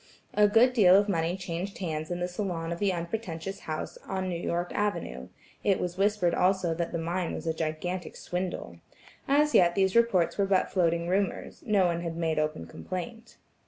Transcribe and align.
A 0.33 0.47
good 0.47 0.73
deal 0.73 0.95
of 0.95 1.07
money 1.07 1.37
changed 1.37 1.77
hands 1.77 2.09
in 2.09 2.21
the 2.21 2.27
salon 2.27 2.71
of 2.71 2.79
the 2.79 2.91
unpretentious 2.91 3.59
house 3.59 3.99
on 4.07 4.29
New 4.29 4.41
York 4.41 4.71
Avenue: 4.73 5.27
it 5.63 5.79
was 5.79 5.95
whispered 5.95 6.33
also 6.33 6.73
that 6.73 6.91
the 6.91 6.97
mine 6.97 7.35
was 7.35 7.45
a 7.45 7.53
gigantic 7.53 8.15
swindle. 8.15 8.77
As 9.27 9.53
yet 9.53 9.75
these 9.75 9.95
reports 9.95 10.39
were 10.39 10.47
but 10.47 10.71
floating 10.71 11.07
rumors; 11.07 11.61
no 11.67 11.85
one 11.85 12.01
had 12.01 12.17
made 12.17 12.39
open 12.39 12.65
complaint. 12.65 13.37